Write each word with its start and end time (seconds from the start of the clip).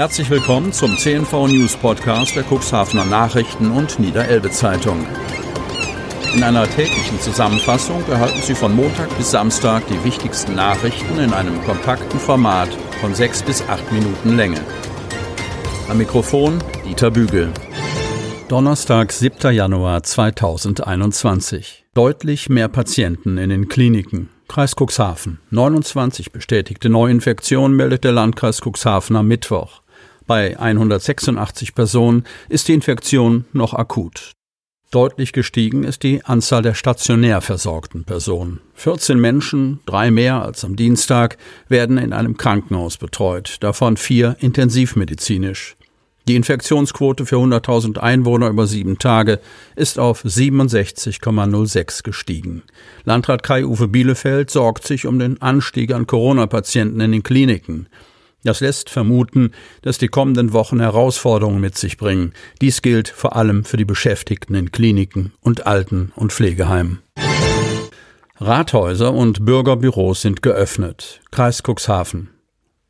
Herzlich 0.00 0.30
willkommen 0.30 0.72
zum 0.72 0.96
CNV 0.96 1.48
News 1.48 1.76
Podcast 1.76 2.34
der 2.34 2.42
Cuxhavener 2.42 3.04
Nachrichten 3.04 3.70
und 3.70 3.98
Niederelbe 3.98 4.50
Zeitung. 4.50 5.04
In 6.34 6.42
einer 6.42 6.66
täglichen 6.66 7.20
Zusammenfassung 7.20 8.02
erhalten 8.08 8.40
Sie 8.40 8.54
von 8.54 8.74
Montag 8.74 9.14
bis 9.18 9.32
Samstag 9.32 9.86
die 9.88 10.02
wichtigsten 10.02 10.54
Nachrichten 10.54 11.18
in 11.18 11.34
einem 11.34 11.62
kompakten 11.64 12.18
Format 12.18 12.70
von 13.02 13.14
sechs 13.14 13.42
bis 13.42 13.60
acht 13.68 13.92
Minuten 13.92 14.38
Länge. 14.38 14.62
Am 15.90 15.98
Mikrofon 15.98 16.64
Dieter 16.86 17.10
Bügel. 17.10 17.52
Donnerstag, 18.48 19.12
7. 19.12 19.52
Januar 19.52 20.02
2021. 20.02 21.84
Deutlich 21.92 22.48
mehr 22.48 22.68
Patienten 22.68 23.36
in 23.36 23.50
den 23.50 23.68
Kliniken. 23.68 24.30
Kreis 24.48 24.74
Cuxhaven. 24.74 25.40
29 25.50 26.32
bestätigte 26.32 26.88
Neuinfektionen 26.88 27.76
meldet 27.76 28.02
der 28.02 28.12
Landkreis 28.12 28.62
Cuxhaven 28.62 29.14
am 29.16 29.28
Mittwoch. 29.28 29.82
Bei 30.30 30.56
186 30.56 31.74
Personen 31.74 32.22
ist 32.48 32.68
die 32.68 32.74
Infektion 32.74 33.46
noch 33.52 33.74
akut. 33.74 34.30
Deutlich 34.92 35.32
gestiegen 35.32 35.82
ist 35.82 36.04
die 36.04 36.24
Anzahl 36.24 36.62
der 36.62 36.74
stationär 36.74 37.40
versorgten 37.40 38.04
Personen. 38.04 38.60
14 38.74 39.18
Menschen, 39.18 39.80
drei 39.86 40.12
mehr 40.12 40.40
als 40.40 40.64
am 40.64 40.76
Dienstag, 40.76 41.36
werden 41.66 41.98
in 41.98 42.12
einem 42.12 42.36
Krankenhaus 42.36 42.96
betreut, 42.96 43.56
davon 43.58 43.96
vier 43.96 44.36
intensivmedizinisch. 44.38 45.76
Die 46.28 46.36
Infektionsquote 46.36 47.26
für 47.26 47.38
100.000 47.38 47.98
Einwohner 47.98 48.50
über 48.50 48.68
sieben 48.68 48.98
Tage 48.98 49.40
ist 49.74 49.98
auf 49.98 50.24
67,06 50.24 52.04
gestiegen. 52.04 52.62
Landrat 53.02 53.42
Kai-Uwe 53.42 53.88
Bielefeld 53.88 54.48
sorgt 54.50 54.86
sich 54.86 55.08
um 55.08 55.18
den 55.18 55.42
Anstieg 55.42 55.92
an 55.92 56.06
Corona-Patienten 56.06 57.00
in 57.00 57.10
den 57.10 57.24
Kliniken. 57.24 57.88
Das 58.44 58.60
lässt 58.60 58.90
vermuten, 58.90 59.52
dass 59.82 59.98
die 59.98 60.08
kommenden 60.08 60.52
Wochen 60.52 60.80
Herausforderungen 60.80 61.60
mit 61.60 61.76
sich 61.76 61.96
bringen. 61.96 62.32
Dies 62.60 62.82
gilt 62.82 63.08
vor 63.08 63.36
allem 63.36 63.64
für 63.64 63.76
die 63.76 63.84
Beschäftigten 63.84 64.54
in 64.54 64.72
Kliniken 64.72 65.32
und 65.40 65.66
Alten- 65.66 66.12
und 66.16 66.32
Pflegeheimen. 66.32 67.00
Rathäuser 68.38 69.12
und 69.12 69.44
Bürgerbüros 69.44 70.22
sind 70.22 70.40
geöffnet. 70.40 71.20
Kreis 71.30 71.62
Cuxhaven. 71.62 72.30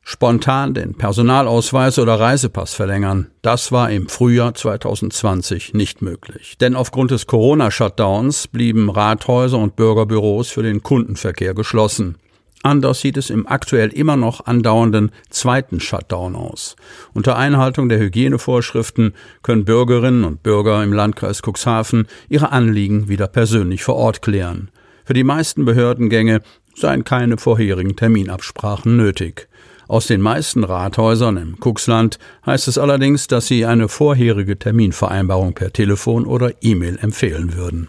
Spontan 0.02 0.74
den 0.74 0.94
Personalausweis 0.94 1.98
oder 1.98 2.18
Reisepass 2.18 2.72
verlängern, 2.74 3.30
das 3.42 3.70
war 3.70 3.90
im 3.90 4.08
Frühjahr 4.08 4.54
2020 4.54 5.74
nicht 5.74 6.02
möglich. 6.02 6.56
Denn 6.60 6.74
aufgrund 6.74 7.10
des 7.10 7.26
Corona-Shutdowns 7.26 8.48
blieben 8.48 8.90
Rathäuser 8.90 9.58
und 9.58 9.76
Bürgerbüros 9.76 10.50
für 10.50 10.62
den 10.62 10.82
Kundenverkehr 10.82 11.54
geschlossen. 11.54 12.16
Anders 12.62 13.00
sieht 13.00 13.16
es 13.16 13.30
im 13.30 13.46
aktuell 13.46 13.88
immer 13.88 14.16
noch 14.16 14.44
andauernden 14.46 15.12
zweiten 15.30 15.80
Shutdown 15.80 16.36
aus. 16.36 16.76
Unter 17.14 17.36
Einhaltung 17.36 17.88
der 17.88 17.98
Hygienevorschriften 17.98 19.14
können 19.42 19.64
Bürgerinnen 19.64 20.24
und 20.24 20.42
Bürger 20.42 20.82
im 20.84 20.92
Landkreis 20.92 21.40
Cuxhaven 21.42 22.06
ihre 22.28 22.52
Anliegen 22.52 23.08
wieder 23.08 23.28
persönlich 23.28 23.82
vor 23.82 23.96
Ort 23.96 24.20
klären. 24.20 24.70
Für 25.04 25.14
die 25.14 25.24
meisten 25.24 25.64
Behördengänge 25.64 26.42
seien 26.74 27.04
keine 27.04 27.38
vorherigen 27.38 27.96
Terminabsprachen 27.96 28.96
nötig. 28.96 29.48
Aus 29.88 30.06
den 30.06 30.20
meisten 30.20 30.62
Rathäusern 30.62 31.36
im 31.36 31.56
Cuxland 31.58 32.18
heißt 32.46 32.68
es 32.68 32.78
allerdings, 32.78 33.26
dass 33.26 33.46
sie 33.46 33.66
eine 33.66 33.88
vorherige 33.88 34.58
Terminvereinbarung 34.58 35.54
per 35.54 35.72
Telefon 35.72 36.26
oder 36.26 36.52
E-Mail 36.60 36.98
empfehlen 37.00 37.56
würden. 37.56 37.88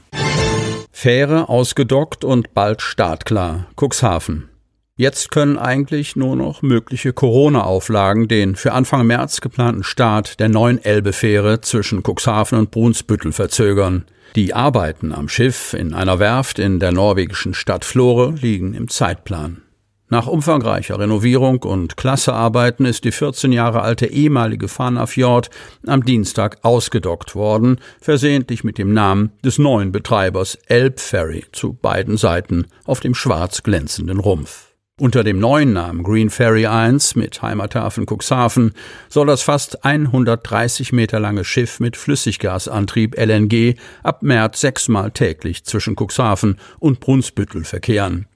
Fähre 0.91 1.49
ausgedockt 1.49 2.23
und 2.23 2.53
bald 2.53 2.81
startklar. 2.81 3.67
Cuxhaven. 3.79 4.50
Jetzt 5.01 5.31
können 5.31 5.57
eigentlich 5.57 6.15
nur 6.15 6.35
noch 6.35 6.61
mögliche 6.61 7.11
Corona-Auflagen 7.11 8.27
den 8.27 8.55
für 8.55 8.73
Anfang 8.73 9.07
März 9.07 9.41
geplanten 9.41 9.83
Start 9.83 10.39
der 10.39 10.47
neuen 10.47 10.77
Elbe-Fähre 10.77 11.59
zwischen 11.61 12.03
Cuxhaven 12.03 12.59
und 12.59 12.69
Brunsbüttel 12.69 13.31
verzögern. 13.31 14.05
Die 14.35 14.53
Arbeiten 14.53 15.11
am 15.11 15.27
Schiff 15.27 15.73
in 15.73 15.95
einer 15.95 16.19
Werft 16.19 16.59
in 16.59 16.79
der 16.79 16.91
norwegischen 16.91 17.55
Stadt 17.55 17.83
Flore 17.83 18.35
liegen 18.39 18.75
im 18.75 18.89
Zeitplan. 18.89 19.63
Nach 20.09 20.27
umfangreicher 20.27 20.99
Renovierung 20.99 21.63
und 21.63 21.97
Klassearbeiten 21.97 22.85
ist 22.85 23.03
die 23.03 23.11
14 23.11 23.51
Jahre 23.51 23.81
alte 23.81 24.05
ehemalige 24.05 24.67
Fanafjord 24.67 25.49
am 25.87 26.05
Dienstag 26.05 26.59
ausgedockt 26.61 27.33
worden, 27.33 27.79
versehentlich 27.99 28.63
mit 28.63 28.77
dem 28.77 28.93
Namen 28.93 29.31
des 29.43 29.57
neuen 29.57 29.91
Betreibers 29.91 30.59
Elbferry 30.67 31.45
zu 31.53 31.73
beiden 31.73 32.17
Seiten 32.17 32.67
auf 32.85 32.99
dem 32.99 33.15
schwarz 33.15 33.63
glänzenden 33.63 34.19
Rumpf. 34.19 34.70
Unter 35.01 35.23
dem 35.23 35.39
neuen 35.39 35.73
Namen 35.73 36.03
Green 36.03 36.29
Ferry 36.29 36.67
1 36.67 37.15
mit 37.15 37.41
Heimathafen 37.41 38.05
Cuxhaven 38.05 38.75
soll 39.09 39.25
das 39.25 39.41
fast 39.41 39.83
130 39.83 40.93
Meter 40.93 41.19
lange 41.19 41.43
Schiff 41.43 41.79
mit 41.79 41.97
Flüssiggasantrieb 41.97 43.17
LNG 43.17 43.77
ab 44.03 44.21
März 44.21 44.61
sechsmal 44.61 45.09
täglich 45.09 45.63
zwischen 45.63 45.95
Cuxhaven 45.95 46.59
und 46.77 46.99
Brunsbüttel 46.99 47.63
verkehren. 47.63 48.27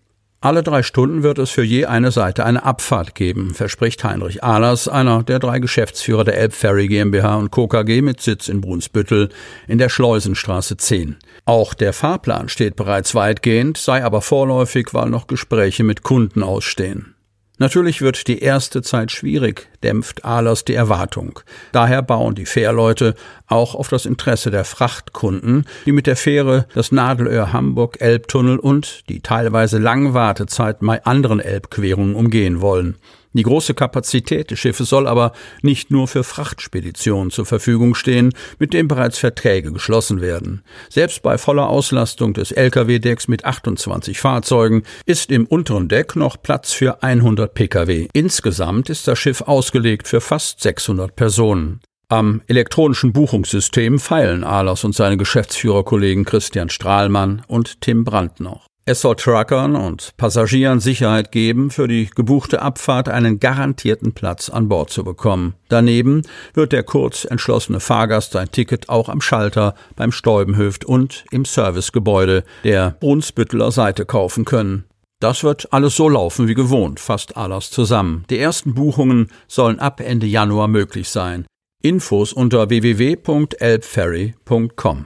Alle 0.46 0.62
drei 0.62 0.84
Stunden 0.84 1.24
wird 1.24 1.40
es 1.40 1.50
für 1.50 1.64
je 1.64 1.86
eine 1.86 2.12
Seite 2.12 2.46
eine 2.46 2.64
Abfahrt 2.64 3.16
geben, 3.16 3.56
verspricht 3.56 4.04
Heinrich 4.04 4.44
Ahlers, 4.44 4.88
einer 4.88 5.24
der 5.24 5.40
drei 5.40 5.58
Geschäftsführer 5.58 6.24
der 6.24 6.38
Elbferry 6.38 6.88
GmbH 6.88 7.38
und 7.38 7.50
Co. 7.50 7.68
KG 7.68 8.04
mit 8.04 8.22
Sitz 8.22 8.48
in 8.48 8.62
Brunsbüttel 8.62 9.30
in 9.68 9.80
der 9.80 9.90
Schleusenstraße 9.90 10.78
10. 10.78 11.16
Auch 11.46 11.74
der 11.74 11.94
Fahrplan 11.94 12.48
steht 12.48 12.76
bereits 12.76 13.16
weitgehend, 13.16 13.80
sei 13.80 14.04
aber 14.04 14.22
vorläufig, 14.22 14.94
weil 14.94 15.10
noch 15.10 15.26
Gespräche 15.26 15.84
mit 15.84 16.04
Kunden 16.04 16.44
ausstehen. 16.44 17.15
Natürlich 17.58 18.02
wird 18.02 18.28
die 18.28 18.40
erste 18.40 18.82
Zeit 18.82 19.12
schwierig, 19.12 19.70
dämpft 19.82 20.26
Ahlers 20.26 20.66
die 20.66 20.74
Erwartung. 20.74 21.40
Daher 21.72 22.02
bauen 22.02 22.36
die 22.36 22.46
Fährleute 22.46 23.16
auch 23.48 23.76
auf 23.76 23.88
das 23.88 24.06
Interesse 24.06 24.52
der 24.52 24.66
Frachtkunden, 24.66 25.66
die 25.86 25.94
mit 25.94 26.06
der 26.06 26.18
Fähre 26.18 26.68
das 26.74 26.92
Nadelöhr 26.92 27.54
Hamburg 27.54 28.02
Elbtunnel 28.02 28.60
und 28.60 29.08
die 29.10 29.22
teilweise 29.22 29.78
langen 29.78 30.14
Wartezeit 30.14 30.78
bei 30.82 31.04
anderen 31.06 31.40
Elbquerungen 31.40 32.16
umgehen 32.16 32.60
wollen. 32.60 32.98
Die 33.36 33.44
große 33.44 33.74
Kapazität 33.74 34.50
des 34.50 34.60
Schiffes 34.60 34.88
soll 34.88 35.08
aber 35.08 35.34
nicht 35.62 35.92
nur 35.92 36.08
für 36.08 36.24
Frachtspeditionen 36.24 37.32
zur 37.32 37.46
Verfügung 37.46 37.94
stehen, 37.94 38.34
mit 38.60 38.74
denen 38.74 38.88
bereits 38.88 39.18
Verträge 39.18 39.74
geschlossen 39.74 40.22
werden. 40.22 40.64
Selbst 40.90 41.22
bei 41.22 41.38
voller 41.38 41.68
Auslastung 41.68 42.34
des 42.34 42.54
Lkw-Decks 42.54 43.28
mit 43.28 43.44
28 43.44 44.22
Fahrzeugen 44.22 44.84
ist 45.06 45.32
im 45.32 45.48
unteren 45.48 45.90
Deck 45.90 46.16
noch 46.16 46.42
Platz 46.42 46.72
für 46.72 47.04
100 47.04 47.54
Pkw. 47.54 48.08
Insgesamt 48.14 48.90
ist 48.90 49.06
das 49.06 49.20
Schiff 49.20 49.42
ausgelegt 49.42 50.08
für 50.08 50.22
fast 50.22 50.62
600 50.62 51.14
Personen. 51.14 51.82
Am 52.08 52.42
elektronischen 52.48 53.12
Buchungssystem 53.12 54.00
feilen 54.00 54.46
Ahlers 54.46 54.86
und 54.86 54.96
seine 54.96 55.18
Geschäftsführerkollegen 55.18 56.24
Christian 56.24 56.70
Strahlmann 56.70 57.42
und 57.48 57.82
Tim 57.82 58.06
Brandt 58.06 58.40
noch. 58.40 58.68
Es 58.88 59.02
soll 59.02 59.16
Truckern 59.16 59.76
und 59.76 60.16
Passagieren 60.16 60.80
Sicherheit 60.80 61.32
geben, 61.32 61.72
für 61.72 61.88
die 61.88 62.06
gebuchte 62.06 62.62
Abfahrt 62.62 63.10
einen 63.10 63.40
garantierten 63.40 64.14
Platz 64.14 64.52
an 64.52 64.70
Bord 64.70 64.92
zu 64.92 65.04
bekommen. 65.04 65.56
Daneben 65.70 66.22
wird 66.54 66.72
der 66.72 66.84
kurz 66.84 67.26
entschlossene 67.26 67.80
Fahrgast 67.80 68.34
sein 68.34 68.52
Ticket 68.52 68.90
auch 68.90 69.10
am 69.10 69.22
Schalter, 69.22 69.74
beim 69.96 70.12
Stäubenhöft 70.12 70.86
und 70.86 71.26
im 71.32 71.46
Servicegebäude 71.46 72.44
der 72.64 72.96
Brunsbütteler 73.00 73.72
Seite 73.72 74.06
kaufen 74.06 74.46
können. 74.46 74.84
Das 75.20 75.44
wird 75.44 75.74
alles 75.74 75.96
so 75.96 76.08
laufen 76.08 76.48
wie 76.48 76.54
gewohnt, 76.54 77.00
fast 77.00 77.38
alles 77.38 77.72
zusammen. 77.72 78.24
Die 78.30 78.38
ersten 78.38 78.76
Buchungen 78.76 79.32
sollen 79.48 79.80
ab 79.80 80.00
Ende 80.00 80.28
Januar 80.28 80.68
möglich 80.68 81.10
sein. 81.10 81.48
Infos 81.82 82.34
unter 82.34 82.70
www.elbferry.com. 82.70 85.06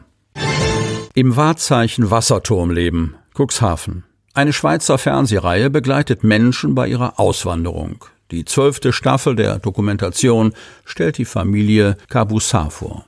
Im 1.19 1.35
Wahrzeichen 1.35 2.11
Wasserturm 2.11 2.71
leben. 2.71 3.15
Cuxhaven. 3.37 4.05
Eine 4.33 4.53
Schweizer 4.53 4.97
Fernsehreihe 4.97 5.69
begleitet 5.69 6.23
Menschen 6.23 6.75
bei 6.75 6.87
ihrer 6.87 7.19
Auswanderung. 7.19 8.05
Die 8.31 8.45
zwölfte 8.45 8.93
Staffel 8.93 9.35
der 9.35 9.59
Dokumentation 9.59 10.53
stellt 10.85 11.17
die 11.17 11.25
Familie 11.25 11.97
Caboussat 12.07 12.71
vor. 12.71 13.05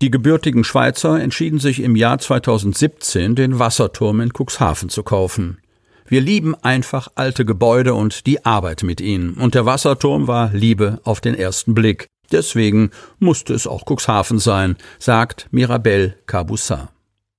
Die 0.00 0.12
gebürtigen 0.12 0.62
Schweizer 0.62 1.20
entschieden 1.20 1.58
sich 1.58 1.82
im 1.82 1.96
Jahr 1.96 2.20
2017, 2.20 3.34
den 3.34 3.58
Wasserturm 3.58 4.20
in 4.20 4.30
Cuxhaven 4.32 4.88
zu 4.88 5.02
kaufen. 5.02 5.58
Wir 6.06 6.20
lieben 6.20 6.54
einfach 6.54 7.08
alte 7.16 7.44
Gebäude 7.44 7.94
und 7.94 8.28
die 8.28 8.46
Arbeit 8.46 8.84
mit 8.84 9.00
ihnen. 9.00 9.34
Und 9.34 9.56
der 9.56 9.66
Wasserturm 9.66 10.28
war 10.28 10.52
Liebe 10.52 11.00
auf 11.02 11.20
den 11.20 11.34
ersten 11.34 11.74
Blick. 11.74 12.06
Deswegen 12.30 12.92
musste 13.18 13.54
es 13.54 13.66
auch 13.66 13.86
Cuxhaven 13.90 14.38
sein, 14.38 14.76
sagt 15.00 15.48
Mirabel 15.50 16.16
Caboussat. 16.26 16.90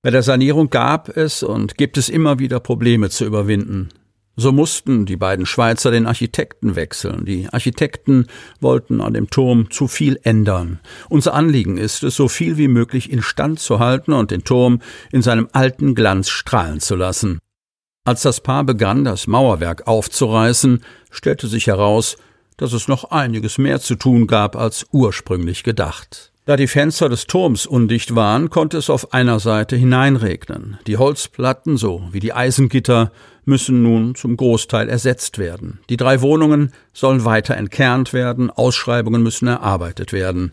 Bei 0.04 0.10
der 0.10 0.24
Sanierung 0.24 0.68
gab 0.68 1.16
es 1.16 1.44
und 1.44 1.76
gibt 1.76 1.96
es 1.96 2.08
immer 2.08 2.40
wieder 2.40 2.58
Probleme 2.58 3.08
zu 3.08 3.24
überwinden. 3.24 3.90
So 4.34 4.50
mussten 4.50 5.06
die 5.06 5.16
beiden 5.16 5.46
Schweizer 5.46 5.92
den 5.92 6.06
Architekten 6.08 6.74
wechseln. 6.74 7.24
Die 7.24 7.48
Architekten 7.52 8.26
wollten 8.60 9.00
an 9.00 9.14
dem 9.14 9.30
Turm 9.30 9.70
zu 9.70 9.86
viel 9.86 10.18
ändern. 10.24 10.80
Unser 11.08 11.34
Anliegen 11.34 11.76
ist 11.76 12.02
es, 12.02 12.16
so 12.16 12.26
viel 12.26 12.56
wie 12.56 12.66
möglich 12.66 13.12
instand 13.12 13.60
zu 13.60 13.78
halten 13.78 14.12
und 14.12 14.32
den 14.32 14.42
Turm 14.42 14.80
in 15.12 15.22
seinem 15.22 15.48
alten 15.52 15.94
Glanz 15.94 16.30
strahlen 16.30 16.80
zu 16.80 16.96
lassen. 16.96 17.38
Als 18.04 18.22
das 18.22 18.40
Paar 18.40 18.64
begann, 18.64 19.04
das 19.04 19.28
Mauerwerk 19.28 19.86
aufzureißen, 19.86 20.82
stellte 21.12 21.46
sich 21.46 21.68
heraus, 21.68 22.16
dass 22.56 22.72
es 22.72 22.88
noch 22.88 23.12
einiges 23.12 23.56
mehr 23.56 23.80
zu 23.80 23.94
tun 23.94 24.26
gab 24.26 24.56
als 24.56 24.84
ursprünglich 24.90 25.62
gedacht. 25.62 26.31
Da 26.44 26.56
die 26.56 26.66
Fenster 26.66 27.08
des 27.08 27.28
Turms 27.28 27.66
undicht 27.66 28.16
waren, 28.16 28.50
konnte 28.50 28.76
es 28.76 28.90
auf 28.90 29.12
einer 29.12 29.38
Seite 29.38 29.76
hineinregnen. 29.76 30.76
Die 30.88 30.96
Holzplatten 30.96 31.76
so 31.76 32.02
wie 32.10 32.18
die 32.18 32.32
Eisengitter 32.32 33.12
müssen 33.44 33.84
nun 33.84 34.16
zum 34.16 34.36
Großteil 34.36 34.88
ersetzt 34.88 35.38
werden. 35.38 35.78
Die 35.88 35.96
drei 35.96 36.20
Wohnungen 36.20 36.72
sollen 36.92 37.24
weiter 37.24 37.56
entkernt 37.56 38.12
werden, 38.12 38.50
Ausschreibungen 38.50 39.22
müssen 39.22 39.46
erarbeitet 39.46 40.12
werden. 40.12 40.52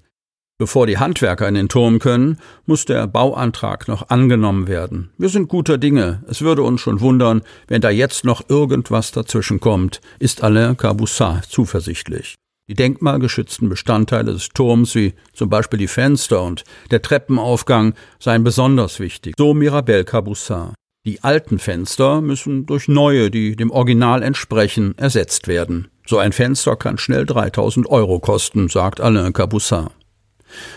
Bevor 0.59 0.85
die 0.85 0.99
Handwerker 0.99 1.47
in 1.47 1.55
den 1.55 1.69
Turm 1.69 1.97
können, 1.97 2.37
muss 2.67 2.85
der 2.85 3.07
Bauantrag 3.07 3.87
noch 3.87 4.09
angenommen 4.09 4.67
werden. 4.67 5.09
Wir 5.17 5.29
sind 5.29 5.47
guter 5.47 5.79
Dinge. 5.79 6.21
Es 6.27 6.41
würde 6.41 6.61
uns 6.61 6.81
schon 6.81 6.99
wundern, 6.99 7.41
wenn 7.67 7.81
da 7.81 7.89
jetzt 7.89 8.25
noch 8.25 8.47
irgendwas 8.47 9.11
dazwischen 9.11 9.59
kommt, 9.59 10.01
ist 10.19 10.43
Alain 10.43 10.77
Caboussat 10.77 11.45
zuversichtlich. 11.45 12.35
Die 12.69 12.75
denkmalgeschützten 12.75 13.67
Bestandteile 13.67 14.31
des 14.31 14.49
Turms, 14.49 14.93
wie 14.93 15.15
zum 15.33 15.49
Beispiel 15.49 15.79
die 15.79 15.87
Fenster 15.87 16.43
und 16.43 16.63
der 16.91 17.01
Treppenaufgang, 17.01 17.95
seien 18.19 18.43
besonders 18.43 18.99
wichtig. 18.99 19.33
So 19.39 19.55
Mirabel 19.55 20.03
Caboussat. 20.03 20.75
Die 21.03 21.23
alten 21.23 21.57
Fenster 21.57 22.21
müssen 22.21 22.67
durch 22.67 22.87
neue, 22.87 23.31
die 23.31 23.55
dem 23.55 23.71
Original 23.71 24.21
entsprechen, 24.21 24.95
ersetzt 24.99 25.47
werden. 25.47 25.87
So 26.05 26.19
ein 26.19 26.31
Fenster 26.31 26.75
kann 26.75 26.99
schnell 26.99 27.25
3000 27.25 27.89
Euro 27.89 28.19
kosten, 28.19 28.69
sagt 28.69 29.01
Alain 29.01 29.33
Caboussat. 29.33 29.91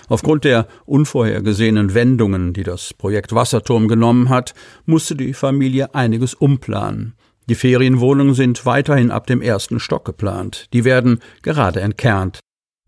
Aufgrund 0.08 0.44
der 0.44 0.68
unvorhergesehenen 0.86 1.92
Wendungen, 1.92 2.54
die 2.54 2.62
das 2.62 2.94
Projekt 2.94 3.34
Wasserturm 3.34 3.86
genommen 3.86 4.30
hat, 4.30 4.54
musste 4.86 5.14
die 5.14 5.34
Familie 5.34 5.94
einiges 5.94 6.32
umplanen. 6.32 7.14
Die 7.48 7.54
Ferienwohnungen 7.54 8.34
sind 8.34 8.64
weiterhin 8.66 9.10
ab 9.10 9.26
dem 9.26 9.42
ersten 9.42 9.80
Stock 9.80 10.04
geplant. 10.04 10.68
Die 10.72 10.84
werden 10.84 11.20
gerade 11.42 11.80
entkernt. 11.80 12.40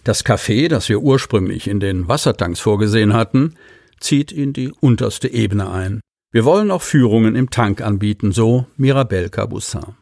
Das 0.04 0.24
Café, 0.24 0.68
das 0.68 0.88
wir 0.88 1.00
ursprünglich 1.00 1.66
in 1.66 1.80
den 1.80 2.08
Wassertanks 2.08 2.60
vorgesehen 2.60 3.14
hatten, 3.14 3.54
zieht 4.00 4.32
in 4.32 4.52
die 4.52 4.70
unterste 4.80 5.28
Ebene 5.28 5.70
ein. 5.70 6.00
Wir 6.30 6.44
wollen 6.44 6.70
auch 6.70 6.82
Führungen 6.82 7.36
im 7.36 7.50
Tank 7.50 7.80
anbieten, 7.80 8.32
so 8.32 8.66
Mirabel 8.76 9.28
Cabussin. 9.28 9.94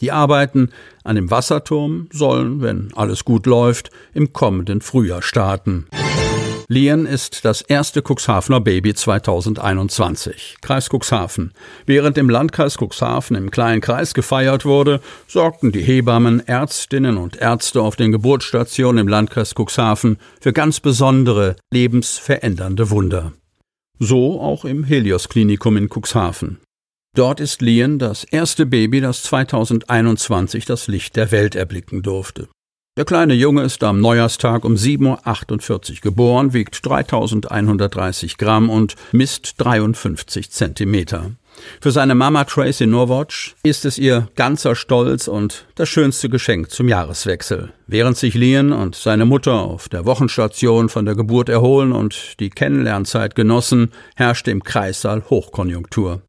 Die 0.00 0.10
Arbeiten 0.10 0.70
an 1.04 1.16
dem 1.16 1.30
Wasserturm 1.30 2.08
sollen, 2.12 2.60
wenn 2.60 2.92
alles 2.94 3.24
gut 3.24 3.46
läuft, 3.46 3.90
im 4.14 4.32
kommenden 4.32 4.80
Frühjahr 4.80 5.22
starten. 5.22 5.86
Lien 6.72 7.04
ist 7.04 7.44
das 7.44 7.60
erste 7.60 8.00
Cuxhavener 8.00 8.58
Baby 8.58 8.94
2021. 8.94 10.56
Kreis 10.62 10.88
Cuxhaven. 10.88 11.52
Während 11.84 12.16
im 12.16 12.30
Landkreis 12.30 12.78
Cuxhaven 12.78 13.36
im 13.36 13.50
kleinen 13.50 13.82
Kreis 13.82 14.14
gefeiert 14.14 14.64
wurde, 14.64 15.02
sorgten 15.28 15.70
die 15.70 15.82
Hebammen, 15.82 16.40
Ärztinnen 16.48 17.18
und 17.18 17.36
Ärzte 17.36 17.82
auf 17.82 17.96
den 17.96 18.10
Geburtsstationen 18.10 19.02
im 19.02 19.08
Landkreis 19.08 19.52
Cuxhaven 19.54 20.16
für 20.40 20.54
ganz 20.54 20.80
besondere, 20.80 21.56
lebensverändernde 21.70 22.88
Wunder. 22.88 23.34
So 23.98 24.40
auch 24.40 24.64
im 24.64 24.82
Helios 24.82 25.28
Klinikum 25.28 25.76
in 25.76 25.90
Cuxhaven. 25.90 26.58
Dort 27.14 27.40
ist 27.40 27.60
Lien 27.60 27.98
das 27.98 28.24
erste 28.24 28.64
Baby, 28.64 29.02
das 29.02 29.24
2021 29.24 30.64
das 30.64 30.88
Licht 30.88 31.16
der 31.16 31.32
Welt 31.32 31.54
erblicken 31.54 32.00
durfte. 32.00 32.48
Der 32.98 33.06
kleine 33.06 33.32
Junge 33.32 33.62
ist 33.62 33.82
am 33.84 34.02
Neujahrstag 34.02 34.66
um 34.66 34.74
7.48 34.74 35.92
Uhr 35.92 36.00
geboren, 36.02 36.52
wiegt 36.52 36.84
3130 36.84 38.36
Gramm 38.36 38.68
und 38.68 38.96
misst 39.12 39.54
53 39.56 40.50
Zentimeter. 40.50 41.30
Für 41.80 41.90
seine 41.90 42.14
Mama 42.14 42.44
Tracy 42.44 42.86
Norwatch 42.86 43.54
ist 43.62 43.86
es 43.86 43.96
ihr 43.96 44.28
ganzer 44.34 44.74
Stolz 44.74 45.26
und 45.26 45.64
das 45.74 45.88
schönste 45.88 46.28
Geschenk 46.28 46.70
zum 46.70 46.86
Jahreswechsel. 46.86 47.72
Während 47.86 48.18
sich 48.18 48.34
Lian 48.34 48.72
und 48.72 48.94
seine 48.94 49.24
Mutter 49.24 49.54
auf 49.54 49.88
der 49.88 50.04
Wochenstation 50.04 50.90
von 50.90 51.06
der 51.06 51.14
Geburt 51.14 51.48
erholen 51.48 51.92
und 51.92 52.38
die 52.40 52.50
Kennenlernzeit 52.50 53.34
genossen, 53.34 53.90
herrschte 54.16 54.50
im 54.50 54.62
Kreissaal 54.64 55.22
Hochkonjunktur. 55.30 56.20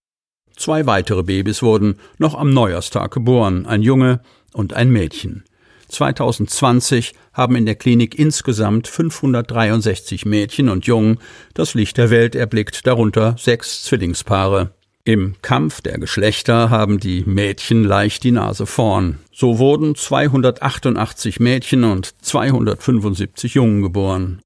Zwei 0.56 0.86
weitere 0.86 1.24
Babys 1.24 1.62
wurden 1.62 2.00
noch 2.20 2.36
am 2.36 2.52
Neujahrstag 2.52 3.12
geboren, 3.12 3.66
ein 3.66 3.82
Junge 3.82 4.22
und 4.54 4.74
ein 4.74 4.92
Mädchen. 4.92 5.44
2020 5.88 7.14
haben 7.34 7.56
in 7.56 7.66
der 7.66 7.76
Klinik 7.76 8.18
insgesamt 8.18 8.88
563 8.88 10.26
Mädchen 10.26 10.70
und 10.70 10.86
Jungen 10.86 11.20
das 11.54 11.74
Licht 11.74 11.98
der 11.98 12.10
Welt 12.10 12.36
erblickt, 12.36 12.86
darunter 12.88 13.36
sechs 13.38 13.84
Zwillingspaare. 13.84 14.72
Im 15.06 15.36
Kampf 15.42 15.82
der 15.82 15.98
Geschlechter 15.98 16.70
haben 16.70 16.98
die 16.98 17.24
Mädchen 17.26 17.84
leicht 17.84 18.24
die 18.24 18.32
Nase 18.32 18.66
vorn. 18.66 19.20
So 19.34 19.60
wurden 19.60 19.96
288 19.96 21.42
Mädchen 21.42 21.84
und 21.84 22.14
275 22.24 23.54
Jungen 23.56 23.82
geboren. 23.82 24.42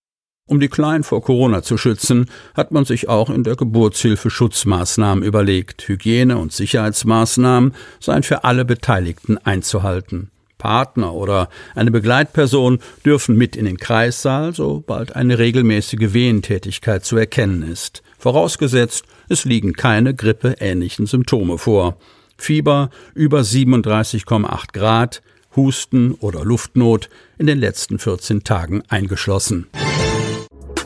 Um 0.48 0.60
die 0.60 0.70
Kleinen 0.70 1.04
vor 1.04 1.22
Corona 1.22 1.62
zu 1.62 1.78
schützen, 1.78 2.28
hat 2.56 2.72
man 2.72 2.86
sich 2.86 3.10
auch 3.10 3.30
in 3.30 3.44
der 3.44 3.56
Geburtshilfe 3.56 4.30
Schutzmaßnahmen 4.30 5.24
überlegt. 5.24 5.88
Hygiene- 5.88 6.38
und 6.38 6.54
Sicherheitsmaßnahmen 6.54 7.76
seien 8.00 8.24
für 8.24 8.46
alle 8.46 8.64
Beteiligten 8.64 9.38
einzuhalten. 9.38 10.32
Partner 10.58 11.14
oder 11.14 11.50
eine 11.76 11.92
Begleitperson 11.92 12.80
dürfen 13.06 13.36
mit 13.38 13.56
in 13.56 13.66
den 13.66 13.78
Kreissaal, 13.78 14.54
sobald 14.54 15.16
eine 15.16 15.38
regelmäßige 15.38 16.14
Wehentätigkeit 16.14 17.06
zu 17.06 17.18
erkennen 17.18 17.64
ist. 17.64 18.04
Vorausgesetzt, 18.18 19.06
es 19.30 19.46
liegen 19.46 19.74
keine 19.74 20.14
grippeähnlichen 20.14 21.06
Symptome 21.06 21.58
vor. 21.58 21.98
Fieber 22.38 22.90
über 23.14 23.42
37,8 23.42 24.74
Grad, 24.74 25.22
Husten 25.56 26.14
oder 26.14 26.46
Luftnot 26.46 27.10
in 27.38 27.48
den 27.48 27.60
letzten 27.60 28.00
14 28.00 28.44
Tagen 28.44 28.84
eingeschlossen. 28.90 29.68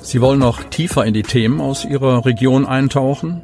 Sie 0.01 0.21
wollen 0.21 0.39
noch 0.39 0.63
tiefer 0.63 1.05
in 1.05 1.13
die 1.13 1.23
Themen 1.23 1.61
aus 1.61 1.85
Ihrer 1.85 2.25
Region 2.25 2.65
eintauchen? 2.65 3.43